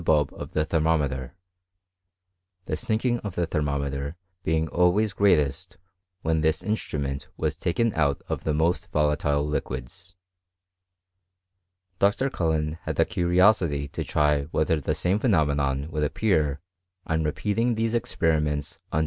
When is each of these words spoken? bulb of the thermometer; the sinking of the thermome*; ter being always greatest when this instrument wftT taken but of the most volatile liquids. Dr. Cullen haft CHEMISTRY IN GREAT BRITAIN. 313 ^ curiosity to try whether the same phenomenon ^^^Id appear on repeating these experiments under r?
bulb 0.03 0.33
of 0.33 0.53
the 0.53 0.65
thermometer; 0.65 1.35
the 2.65 2.75
sinking 2.75 3.19
of 3.19 3.35
the 3.35 3.45
thermome*; 3.45 3.91
ter 3.91 4.15
being 4.43 4.67
always 4.69 5.13
greatest 5.13 5.77
when 6.23 6.41
this 6.41 6.63
instrument 6.63 7.27
wftT 7.37 7.59
taken 7.59 7.89
but 7.91 8.19
of 8.27 8.43
the 8.43 8.51
most 8.51 8.91
volatile 8.91 9.45
liquids. 9.47 10.15
Dr. 11.99 12.31
Cullen 12.31 12.79
haft 12.81 12.97
CHEMISTRY 12.97 13.21
IN 13.21 13.29
GREAT 13.29 13.35
BRITAIN. 13.35 13.53
313 13.53 13.65
^ 13.87 13.87
curiosity 13.87 13.87
to 13.89 14.03
try 14.03 14.41
whether 14.45 14.81
the 14.81 14.95
same 14.95 15.19
phenomenon 15.19 15.87
^^^Id 15.91 16.03
appear 16.03 16.59
on 17.05 17.23
repeating 17.23 17.75
these 17.75 17.93
experiments 17.93 18.79
under 18.91 18.97
r? 18.97 18.99